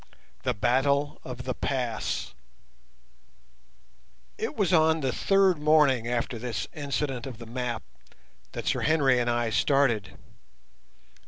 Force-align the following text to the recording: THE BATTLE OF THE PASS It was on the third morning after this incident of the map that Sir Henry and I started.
THE 0.41 0.55
BATTLE 0.55 1.21
OF 1.23 1.43
THE 1.43 1.53
PASS 1.53 2.33
It 4.39 4.55
was 4.55 4.73
on 4.73 5.01
the 5.01 5.11
third 5.13 5.59
morning 5.59 6.07
after 6.07 6.39
this 6.39 6.67
incident 6.73 7.27
of 7.27 7.37
the 7.37 7.45
map 7.45 7.83
that 8.53 8.65
Sir 8.65 8.79
Henry 8.81 9.19
and 9.19 9.29
I 9.29 9.51
started. 9.51 10.17